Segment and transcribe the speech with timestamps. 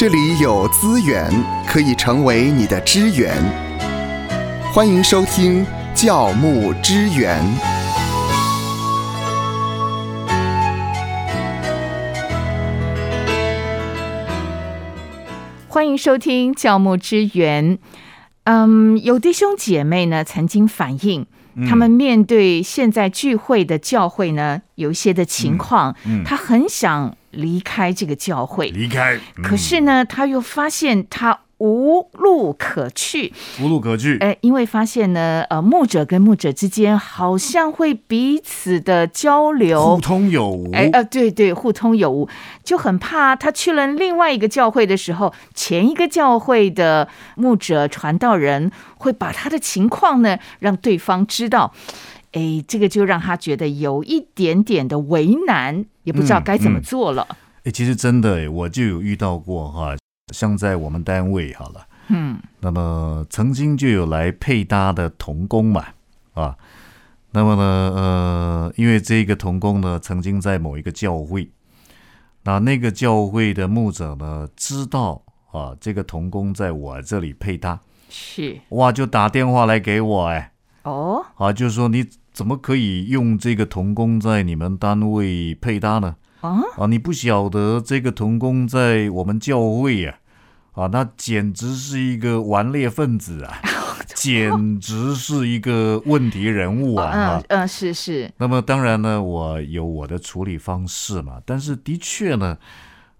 [0.00, 1.30] 这里有资源
[1.68, 3.36] 可以成为你的支援。
[4.72, 7.38] 欢迎收听教牧支援。
[15.68, 17.78] 欢迎收听教牧支援。
[18.44, 21.26] 嗯，有弟兄姐妹呢曾经反映，
[21.68, 25.94] 他们面对现在聚会的教会呢，有一些的情况，
[26.24, 29.18] 他很想离开这个教会，离开。
[29.42, 31.40] 可是呢，他又发现他。
[31.62, 34.16] 无路可去，无路可去。
[34.20, 40.72] 哎，因为发现呢，呃，牧者跟牧者之间好像会彼此的交流，互通有无。
[40.72, 42.26] 哎，呃，对对，互通有无，
[42.64, 51.74] 就很怕他去了另外一个教会的时候，前一个教会的牧者传道人会把他的情况呢让对方知道。
[52.32, 57.26] 哎，这个就让他觉得有一点点的为难，也不知道该怎么做了。
[57.64, 59.96] 哎，其实真的，我就有遇到过哈。
[60.32, 65.84] 像在我们单位好了，嗯，那么曾经就有来配搭的童工嘛，
[66.34, 66.56] 啊，
[67.32, 67.62] 那么呢，
[67.96, 71.50] 呃，因为这个童工呢，曾经在某一个教会，
[72.44, 80.52] 那那个教会的牧者呢，知道啊，这个童工在我这里配搭，是哇，就打电话来给我，哎，
[80.84, 86.16] 哦，啊，就是说你怎么可以用这个童工在你们单位配搭呢？
[86.40, 90.16] 啊啊，你不晓得这个童工在我们教会呀？
[90.72, 93.60] 啊，那简直是一个顽劣分子啊，
[94.14, 97.42] 简直是一个问题人物啊！
[97.48, 98.30] 嗯嗯，是是。
[98.38, 101.42] 那么当然呢，我有我的处理方式嘛。
[101.44, 102.56] 但是的确呢，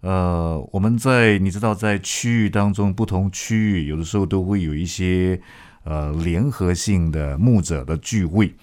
[0.00, 5.38] 呃，我们在你知道，在区域当中，不同区域有的时候都会有一些
[5.84, 8.54] 呃联合性的牧者的聚会。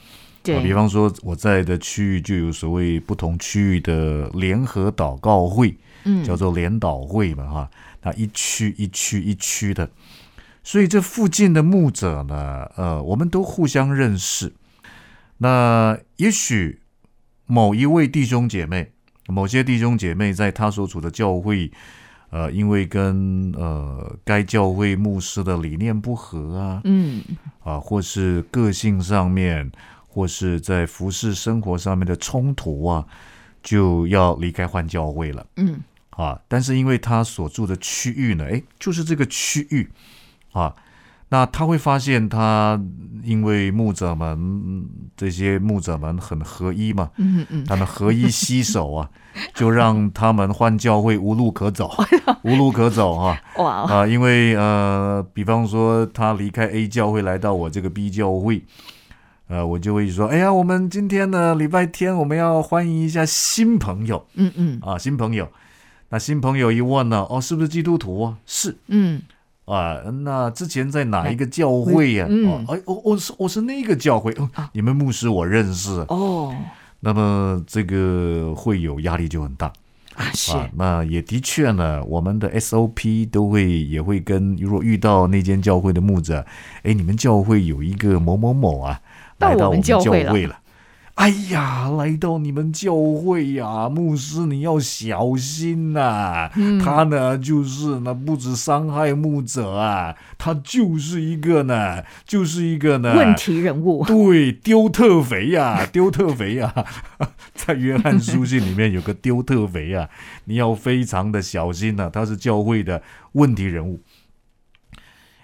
[0.56, 7.70] 对，比方说我在的区域就有所谓不同区域的联合祷告会，嗯，叫做联祷会嘛，哈。
[8.04, 9.90] 那，一区一区一区的，
[10.64, 14.54] 所以这附近的牧者呢，呃，我们都互相认识。
[15.40, 16.80] 那也许
[17.48, 18.92] 某一位弟兄姐妹，
[19.28, 21.70] 某些弟兄姐妹在他所处的教会，
[22.30, 27.24] 呃，因为跟呃该教会牧师的理念不合啊，嗯，
[27.64, 29.70] 啊，或是个性上面，
[30.18, 33.06] 或是在服侍生活上面的冲突啊，
[33.62, 35.80] 就要离开换教会了，嗯。
[36.10, 39.88] 啊，但是因为他所住的区域呢，哎，就是这个区域，
[40.52, 40.74] 啊，
[41.30, 42.82] 那他会发现他
[43.24, 49.08] 因为牧者们这些牧者们很合一嘛，嗯嗯，他们合一携手啊，
[49.54, 51.92] 就让他们换教会无路可走，
[52.42, 58.66] 无路可走啊，哇啊，因为呃，比方说他离开 A 教会来到我这个 B 教会，
[59.48, 65.48] 呃，我就会说，哎呀，我们今天呢礼拜天我们要欢迎一下新朋友，嗯嗯，啊，新朋友。
[66.10, 67.26] 那新朋友一问呢？
[67.30, 68.38] 哦，是不是基督徒啊？
[68.46, 69.22] 是，嗯，
[69.66, 72.26] 啊，那之前在哪一个教会呀？
[72.30, 76.56] 哦，哎，我我是我是那个教会，哦，你们牧师我认识哦。
[77.02, 79.68] 那么这个会有压力就很大
[80.16, 80.26] 啊。
[80.34, 86.46] 是，那也的确呢，我们的 SOP 都会也会跟如果遇到那间教会的牧者，
[86.84, 89.02] 哎，你们教会有一个某某某啊，
[89.40, 90.60] 来到我们教会了。
[91.16, 96.48] 哎呀，来到你们教会呀，牧师你要小心呐！
[96.80, 104.06] 他呢，就是呢，不止伤害牧者啊，他就是一个呢，就是一个呢问题人物。
[104.06, 106.72] 对，丢特肥呀， 丢特肥呀，
[107.56, 110.08] 在约翰书信里面有个丢特肥啊，
[110.46, 114.02] 你要非常的小心呐，他是教会的问题人物。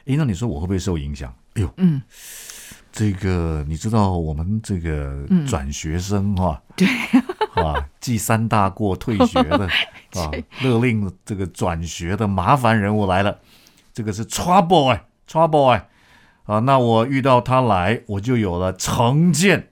[0.05, 1.33] 哎，那你说我会不会受影响？
[1.55, 2.03] 哎呦，嗯。
[2.93, 6.87] 这个你知道，我们这个转学生哈，对，
[7.59, 9.67] 啊，记三大过退学的
[10.13, 10.29] 啊，
[10.61, 13.39] 勒令这个转学的麻烦人物来了，
[13.95, 15.89] 这个是 trouble 哎，trouble 哎，
[16.45, 19.69] 啊，那我遇到他来，我就有了成见。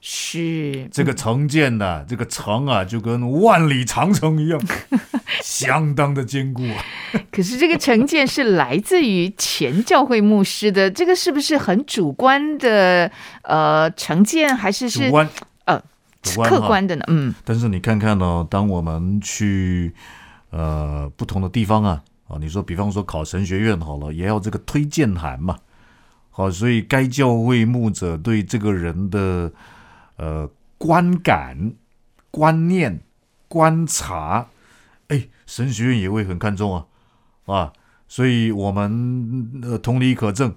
[0.00, 0.88] 是。
[0.92, 4.60] 这个成见呢这个城啊，就跟万里长城一样，
[5.42, 6.84] 相当的坚固啊。
[7.30, 13.10] 可是这个成见是来自于前教会牧师的，这个是不是很主观的？
[13.42, 15.28] 呃，成见还是是主观
[15.66, 15.82] 呃
[16.22, 17.04] 客观的呢？
[17.08, 17.34] 嗯。
[17.44, 19.92] 但是你看看呢，当我们去
[20.50, 25.58] 呃不同的地方啊，啊，你说比方说考神学院好了，也要这个推荐函嘛。
[26.30, 29.52] 好，所以该教会牧者对这个人的。
[30.18, 30.48] 呃，
[30.78, 31.72] 观感、
[32.30, 33.00] 观念、
[33.48, 34.46] 观察，
[35.08, 36.84] 哎，神学院也会很看重啊，
[37.46, 37.72] 啊，
[38.08, 40.54] 所以我们呃同理可证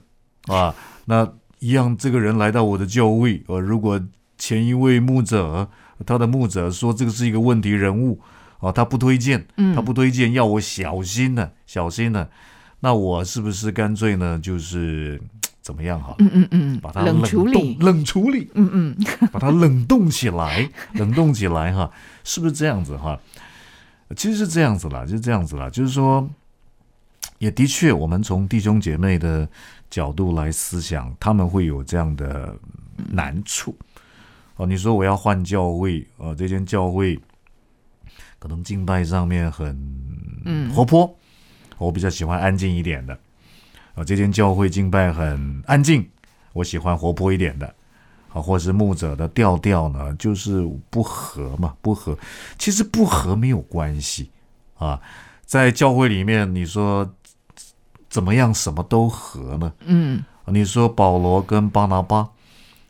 [0.47, 0.73] 啊，
[1.05, 1.27] 那
[1.59, 3.99] 一样，这个人来到我的教会，呃，如果
[4.37, 5.67] 前一位牧者
[6.05, 8.19] 他的牧者说这个是一个问题人物，
[8.59, 12.27] 啊，他不推荐，嗯他不推荐，要我小心呢，小心呢。
[12.81, 15.19] 那我是不是干脆呢，就是
[15.61, 16.13] 怎么样哈？
[16.19, 18.97] 嗯嗯嗯把它冷处理，冷处理，嗯嗯
[19.31, 21.89] 把它冷冻起来，冷冻起来哈，
[22.23, 23.17] 是不是这样子哈？
[24.15, 26.29] 其实是这样子啦，就是这样子啦，就是说，
[27.45, 29.47] 也的确，我们从弟兄姐妹的
[29.87, 32.57] 角度来思想，他们会有这样的
[33.11, 33.77] 难处。
[34.55, 37.19] 哦，你说我要换教会，呃，这间教会
[38.39, 39.77] 可能敬拜上面很
[40.45, 41.15] 嗯活泼，
[41.77, 43.13] 我比较喜欢安静一点的。
[43.93, 46.09] 啊，这间教会敬拜很安静，
[46.53, 47.67] 我喜欢活泼一点的。
[48.33, 52.17] 啊，或是牧者的调调呢，就是不合嘛，不合。
[52.57, 54.31] 其实不合没有关系
[54.79, 54.99] 啊，
[55.45, 57.13] 在教会里面，你说
[58.15, 59.73] 怎么样，什么都合呢？
[59.85, 62.29] 嗯你说保罗跟巴拿巴，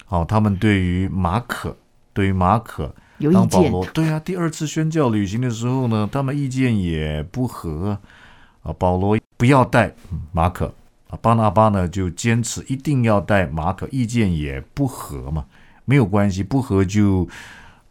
[0.06, 1.76] 好、他们对于马可，
[2.14, 8.70] 对于马可，有意见，当保罗对啊，第二次宣教旅行的时候呢，他们意见也不合啊。
[8.70, 10.72] 啊保罗不要带嗯马可
[11.10, 15.44] 啊，巴拿巴呢就坚持一定要带马可，意见也不合嘛，
[15.86, 17.28] 没有关系，不合就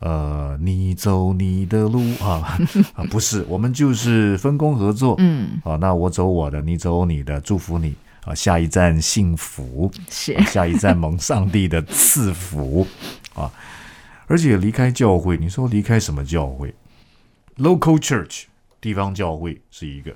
[0.04, 2.58] 呃你走你的路 啊
[2.94, 5.58] 啊，不是，我们就是分工合作，嗯。
[5.64, 7.94] 啊，那我走我的，你走你的，祝福你。
[8.26, 9.90] 啊，下一站幸福。
[10.10, 10.34] 是。
[10.34, 12.86] 啊下一站蒙上帝的赐福。
[13.34, 13.50] 啊！
[14.26, 16.74] 而且离开教会，你说离开什么教会
[17.56, 18.44] ？Local church
[18.80, 20.10] 地方教会是一个。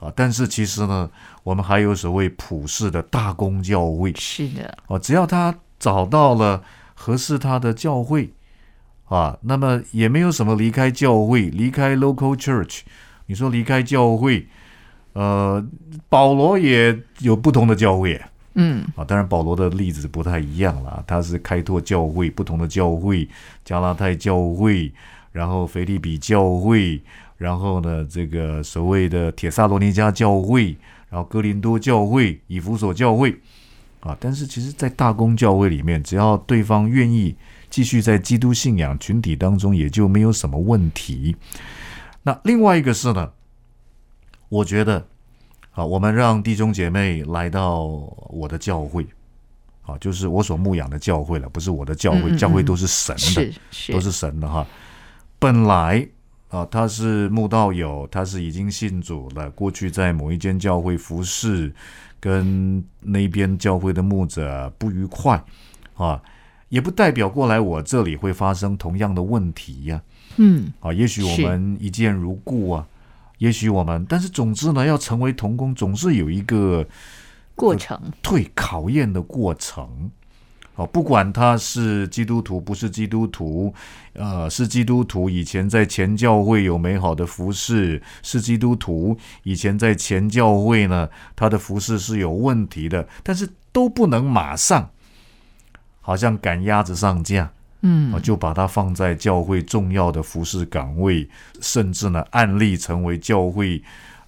[0.00, 1.08] 啊，但是其实呢，
[1.42, 4.12] 我们还有所谓普世的大公教会。
[4.14, 6.62] 是的，哦，只要他找到了
[6.94, 8.32] 合适他的教会
[9.14, 12.80] 啊，那么也没有什么离开教会，离开 local church。
[13.26, 14.44] 你说离开教会，
[15.12, 15.64] 呃，
[16.08, 18.20] 保罗也有不同的教会。
[18.54, 18.84] 嗯。
[18.96, 23.28] 啊，当然保罗的例子不太一样啦，他是开拓教会，不同的教会，
[23.64, 24.92] 加拉太教会，
[25.30, 27.00] 然后腓利比教会，
[27.38, 30.76] 然后呢，这个所谓的铁萨罗尼加教会，
[31.08, 33.36] 然后哥林多教会、以弗所教会。
[34.00, 37.34] 啊，但是其实，在大公教会里面，只要对方愿意
[37.74, 41.34] 继续在基督信仰群体当中，也就没有什么问题。
[42.22, 43.32] 那另外一个是呢，
[44.48, 45.04] 我觉得
[45.72, 47.86] 啊，我们让弟兄姐妹来到
[48.28, 49.04] 我的教会，
[49.82, 54.64] 啊，就是我所牧养的教会了，不是我的教会，嗯嗯嗯教会都是神的，是是都是神的哈。
[55.40, 56.06] 本来
[56.50, 61.74] 啊，他是慕道友，他是已经信主了，过去在某一间教会服侍，
[62.20, 65.42] 跟那边教会的牧者不愉快
[65.96, 66.22] 啊，
[66.74, 70.02] 也不代表过来我这里会发生同样的问题呀、
[70.38, 70.92] 嗯啊。
[70.92, 72.84] 也许我们一见如故啊，
[73.38, 76.84] 也许我们，但是总之呢，要成为童工，总是有一个
[77.54, 80.10] 过程，对考验的过程。
[80.74, 83.72] 哦，不管他是基督徒不是基督徒，
[84.14, 94.90] 呃，是基督徒以前在前教会有美好的服饰，是基督徒以前在前教会呢，他的服饰是有问题的，但是都不能马上，
[96.04, 98.12] 好像赶鸭子上架，嗯。
[98.12, 101.26] 啊，就把它放在教会重要的服饰岗位，
[101.62, 103.82] 甚至呢，案例成为教会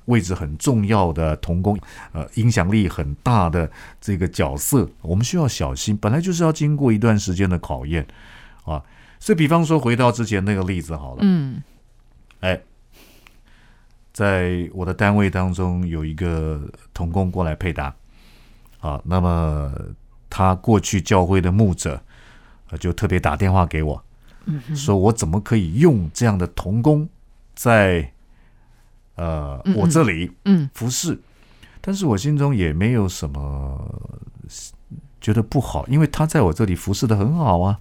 [0.07, 1.79] 位置很重要的童工，
[2.13, 3.71] 呃，影响力很大的
[4.01, 5.97] 这个角色，我们需要小心。
[5.97, 8.07] 本来就是要经过一段时间的考验
[8.65, 8.83] 啊，
[9.21, 11.63] 所以比方说回到之前那个例子好了，嗯。
[12.41, 12.61] 哎，
[14.13, 16.63] 在我的单位当中有一个
[16.95, 17.95] 童工过来配搭，
[18.81, 19.73] 啊，那么
[20.29, 22.01] 他过去教会的牧者，
[22.71, 24.03] 呃，就特别打电话给我，
[24.75, 27.09] 说我怎么可以用这样的童工
[27.55, 28.13] 在
[29.15, 30.69] 呃我这里嗯。
[30.75, 31.19] 服侍，
[31.81, 34.01] 但是我心中也没有什么
[35.21, 37.81] 觉得不好，因为他在我这里服侍的很好啊，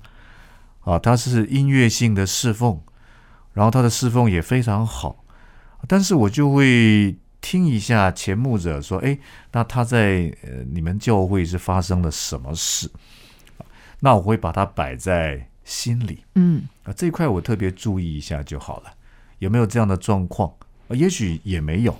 [0.81, 2.79] 啊，他是音乐性的侍奉，
[3.53, 5.23] 然后他的侍奉也非常好，
[5.87, 9.15] 但是我就会听一下前牧者说，哎，
[9.51, 12.89] 那他在呃你们教会是发生了什么事？
[13.99, 18.91] 那我会把它摆在心里嗯啊，这一块我特别注意一下就好了，
[19.37, 20.51] 有没有这样的状况？
[20.87, 21.95] 啊也许也没有，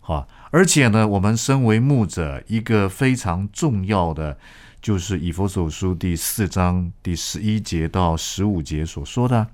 [0.00, 4.38] 哈、而且呢，我们身为牧者，一个非常重要的
[4.80, 9.46] 就是以佛所书第四章第十一节到十五节所说的，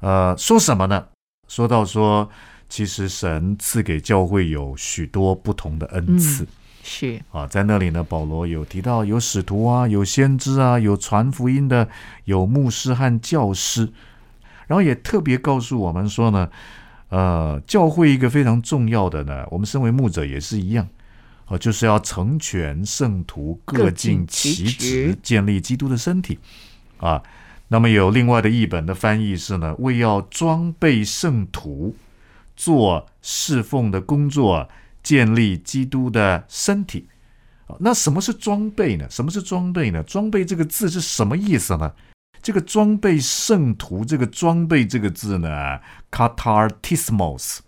[0.00, 1.06] 呃，说什么呢？
[1.48, 2.30] 说到说，
[2.68, 6.46] 其实神赐给教会有许多不同的恩赐。
[6.90, 11.86] 是啊，在那里呢，保罗有提到有使徒啊，有先知啊，有传福音的，
[12.24, 13.90] 有牧师和教师，
[14.66, 16.48] 然后也特别告诉我们说呢，
[17.10, 20.88] 呃，教会一个非常重要的呢，我们身为牧者也是一样，
[21.44, 26.38] 啊，就是要成全圣徒，各各尽尽其职，建立基督的身体
[26.98, 27.22] 啊。
[27.68, 31.94] 那么有另外的译本的翻译是呢，为要装备圣徒，
[32.58, 34.68] 做侍奉的工作，
[35.00, 37.08] 建立基督的身体。
[37.78, 39.06] 那什么是装备呢？
[39.08, 40.02] 什么是装备呢？
[40.02, 41.92] 装备这个字是什么意思呢？
[42.42, 45.48] 这个装备圣徒，这个装备这个字呢
[46.10, 47.58] ，katartismos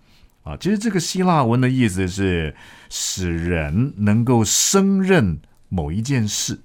[0.43, 2.57] 啊，其实这个希腊文的意思是
[2.89, 6.61] 使人能够胜任某一件事，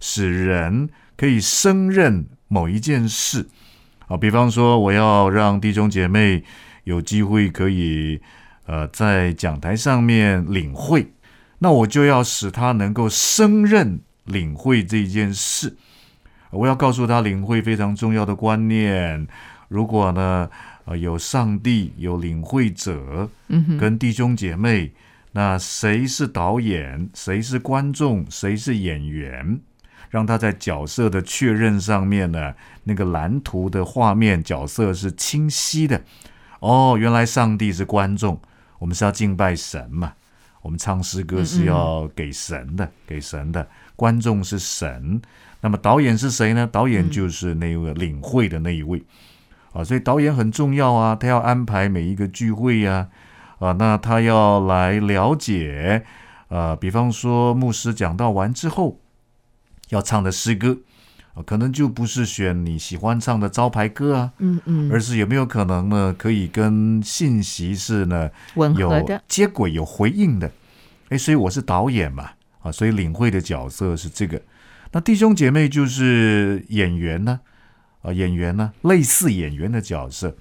[0.00, 3.48] 使人可以胜任某一件事
[4.06, 4.16] 啊。
[4.16, 6.44] 比方说，我要让弟兄姐妹
[6.90, 8.20] 有机会可以
[8.66, 11.06] 呃在讲台上面领会。
[11.62, 15.76] 那我就要使他能够胜任领会这件事，
[16.50, 19.26] 我要告诉他领会非常重要的观念。
[19.68, 20.48] 如果呢，
[20.86, 24.90] 呃，有上帝有领会者，嗯，跟弟兄姐妹，
[25.32, 29.60] 那谁是导演，谁是观众，谁是演员，
[30.08, 32.54] 让他在角色的确认上面呢，
[32.84, 36.02] 那个蓝图的画面角色是清晰的。
[36.60, 38.40] 哦，原来上帝是观众，
[38.78, 40.12] 我们是要敬拜神嘛。
[40.62, 45.20] 我们唱诗歌是要给神的，给神的观众是神。
[45.62, 46.66] 那么导演是谁呢？
[46.70, 49.02] 导演就是那位领会的那一位
[49.72, 53.08] 啊，所以导演很重要啊，他要安排每一个聚会呀，
[53.58, 56.04] 啊，那他要来了解，
[56.48, 59.00] 呃，比方说牧师讲到完之后
[59.88, 60.76] 要唱的诗歌。
[61.42, 66.14] 可能就不是选你喜欢唱的招牌歌啊，嗯嗯，而是有没有可能呢？
[66.18, 70.50] 可以跟信息是呢吻合的、接轨、有回应的。
[71.08, 72.30] 哎，所以我是导演嘛，
[72.60, 74.40] 啊，所以领会的角色是这个。
[74.92, 77.40] 那弟兄姐妹就是演员呢，
[78.02, 80.36] 啊，演员呢，类似演员的角色。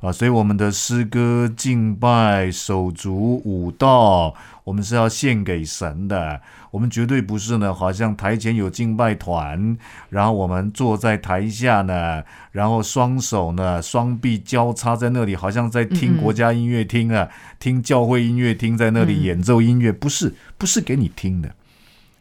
[0.00, 6.40] 啊，所以我们的诗歌、敬拜、手足、舞蹈，我们是要献给神的。
[6.70, 9.76] 我们绝对不是呢，好像台前有敬拜团，
[10.08, 17.28] 然后我们坐在台下呢，然后双手呢，双臂交叉在那里，好像在听国家音乐厅啊，
[17.58, 21.54] 听教会音乐厅在那里演奏音乐，不是，不是给你听的，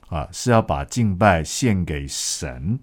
[0.09, 2.77] 啊，是要把敬拜献给神。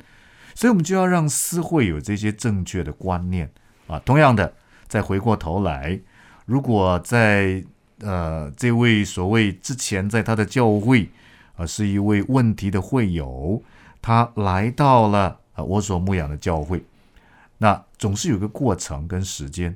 [0.54, 3.50] 所以，我们就要让思会有这些正确的观念
[3.88, 4.00] 啊。
[4.02, 4.54] 同样的。
[4.88, 5.98] 再回过头来，
[6.44, 7.62] 如果在
[8.00, 11.08] 呃这位所谓之前在他的教会
[11.56, 13.62] 啊是一位问题的会友，
[14.00, 16.84] 他来到了啊我所牧养的教会，
[17.58, 19.74] 那总是有个过程跟时间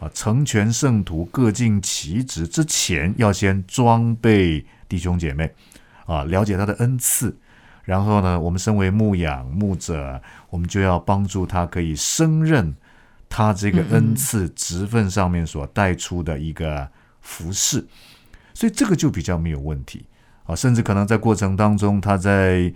[0.00, 5.52] 啊，成全圣徒各尽其职之前，要先装备弟兄姐妹
[6.06, 7.36] 啊，了解他的恩赐，
[7.84, 12.74] 然后呢，我们身为牧养牧者，我们就要帮助他可以升任。
[13.32, 16.86] 他这个恩赐职分上面所带出的一个
[17.20, 17.86] 服饰，
[18.52, 20.04] 所以这个就比较没有问题
[20.44, 22.70] 啊，甚至可能在过程当中，他在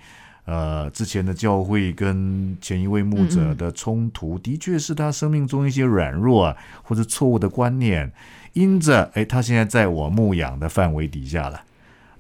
[0.44, 8.12] 呃之前的教会跟前一位牧者的冲突，的确是他生命中一些软弱啊或者错误的观念，
[8.52, 11.62] 因着哎他现在在我牧养的范围底下了，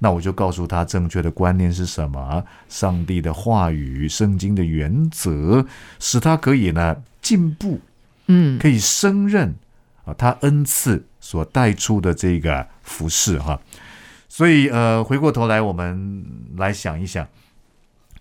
[0.00, 5.64] 那我就告诉他正确的观念是什么，上帝的话语、圣经的原则，
[6.00, 7.80] 使他可以呢进步。
[8.26, 9.54] 嗯，可以升任
[10.04, 13.58] 啊，他恩赐所带出的这个服饰哈，
[14.28, 16.24] 所以呃，回过头来我们
[16.56, 17.26] 来想一想，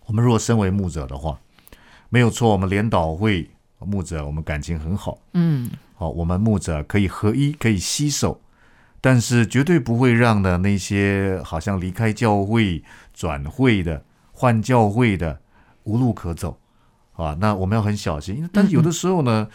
[0.06, 1.40] 我们如果身为牧者的话，
[2.10, 8.42] 没有错，我们联导会牧者我们感情很好，嗯，好，我们牧者可以合一，可以携手，
[9.02, 12.84] 但是绝对不会让的那些好像离开教会
[13.14, 15.40] 转会的、换教会的
[15.84, 16.58] 无路可走。
[17.14, 19.48] 啊，那我们要很小心，但是有的时候呢。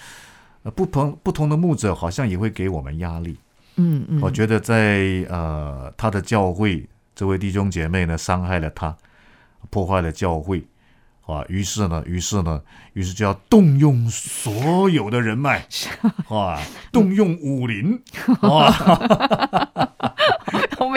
[0.74, 3.36] 不同不同的牧者好像也会给我们压力，
[3.76, 8.96] 嗯嗯，我觉得在呃他的教会，这位弟兄姐妹呢伤害了他，
[9.70, 10.64] 破坏了教会，
[11.26, 15.66] 啊，于是呢，于是呢，于是就要动用所有的人脉，
[16.28, 16.60] 啊，
[16.92, 18.00] 动用武林，
[18.40, 20.07] 啊。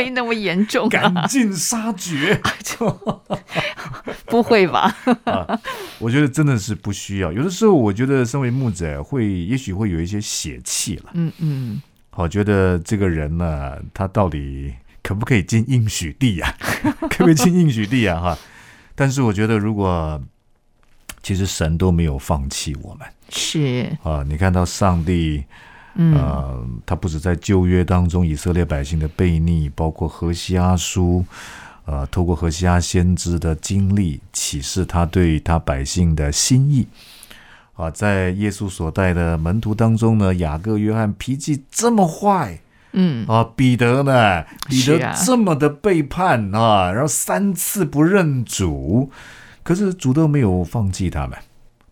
[0.02, 2.40] 都没那么严重，赶尽杀绝，
[4.26, 4.96] 不会吧？
[5.26, 5.60] 啊，
[6.00, 7.32] 我觉得真的是不需要。
[7.32, 11.12] 有的时候，我觉得身为牧者会，也许会有一些血气了。
[11.14, 11.82] 嗯嗯，
[12.16, 16.56] 我觉得这个人呢，他到底可不可以进应许地呀？
[17.10, 18.20] 可不可以进应许地呀？
[18.20, 18.38] 哈！
[18.96, 20.22] 但是我觉得，如果
[21.24, 25.44] 其实神都没有放弃我们，是啊，你看到上帝。
[25.96, 31.26] 呃，他不止在旧约当中以色列百姓的悖逆，包括何西阿书，
[31.86, 36.88] 呃，透过何西阿先知的经历启示他对他百姓的心意。
[37.74, 42.60] 啊，在耶稣所带的门徒当中呢，雅各、约翰脾气这么坏，
[42.92, 49.10] 嗯，啊，彼得呢，彼得这么的背叛啊，然后三次不认主，
[49.64, 51.38] 可是主都没有放弃他们。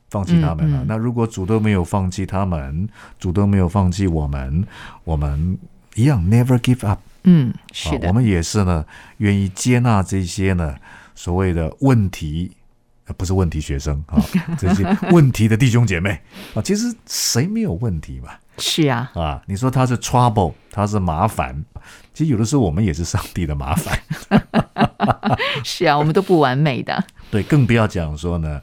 [0.09, 0.79] 放弃他们了。
[0.79, 2.87] 嗯嗯那如果主都没有放弃他们，
[3.19, 4.65] 主都没有放弃我们，
[5.03, 5.57] 我们
[5.95, 6.99] 一样 never give up。
[7.23, 8.85] 嗯，啊是的，我们也是呢，
[9.17, 10.75] 愿意接纳这些呢
[11.15, 12.51] 所谓的问题，
[13.05, 14.17] 呃不是问题学生啊，
[14.57, 16.21] 这些 问题的弟兄姐妹
[16.53, 18.31] 啊，其实谁没有问题嘛？
[18.57, 21.63] 是啊，啊，你说他是 trouble，他是麻烦，
[22.13, 23.99] 其实有的时候我们也是上帝的麻烦。
[25.63, 27.03] 是啊，我们都不完美的。
[27.31, 28.61] 对，更不要讲说呢，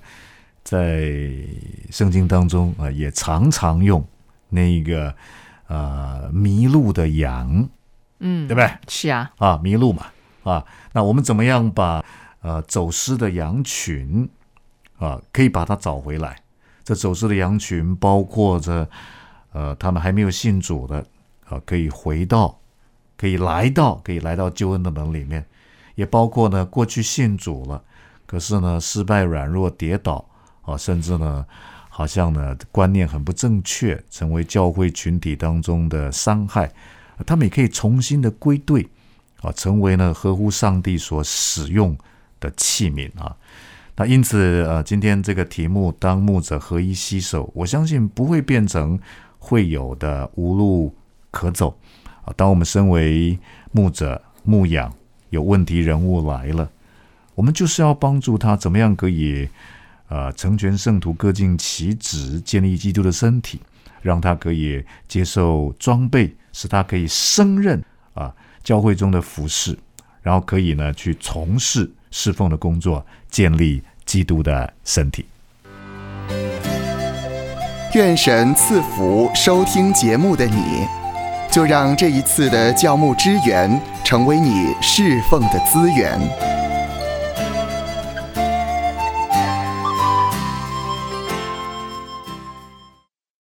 [0.66, 1.14] 在
[1.92, 4.04] 圣经当中啊、也常常用
[4.48, 5.14] 那个
[5.68, 7.68] 呃迷路的羊，
[8.18, 8.68] 嗯，对不对？
[8.88, 10.06] 是啊，啊，迷路嘛，
[10.42, 12.04] 啊，那我们怎么样把
[12.40, 14.28] 呃走失的羊群
[14.98, 16.42] 啊，可以把它找回来？
[16.82, 18.88] 这走失的羊群包括着
[19.52, 21.06] 呃他们还没有信主的
[21.48, 22.58] 啊，可以回到，
[23.16, 25.46] 可以来到，可以来到救恩的门里面，
[25.94, 27.80] 也包括呢过去信主了，
[28.26, 30.28] 可是呢失败、软弱、跌倒
[30.66, 31.46] 啊，甚至呢
[31.88, 36.70] 好像呢观念很不正确，成为教会群体当中的伤害。
[37.24, 38.86] 他们也可以重新的归队
[39.40, 41.96] 啊，成为呢合乎上帝所使用
[42.38, 43.34] 的器皿啊。
[43.98, 49.00] 那因此，呃，今天这个题目“当牧者合一携手”，我相信不会变成
[49.38, 50.94] 会有的无路
[51.30, 51.74] 可走
[52.26, 52.34] 啊。
[52.36, 53.38] 当我们身为
[53.72, 54.92] 牧者牧养，
[55.30, 56.70] 有问题人物来了，
[57.34, 59.48] 我们就是要帮助他怎么样可以
[60.08, 63.60] 呃成全圣徒，各尽其职，建立基督的身体，
[64.02, 67.82] 让他可以接受装备，使他可以胜任
[68.14, 68.32] 啊
[68.62, 69.78] 教会中的服饰，
[70.22, 75.26] 然后可以呢去从事侍奉的工作，建立基督的身体。
[77.94, 80.86] 愿神赐福收听节目的你，
[81.50, 86.55] 就让这一次的教牧支援成为你侍奉的资源。